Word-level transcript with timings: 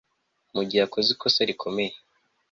Mu 0.55 0.61
gihe 0.67 0.81
akoze 0.87 1.09
ikosa 1.11 1.41
rikomeye 1.49 1.93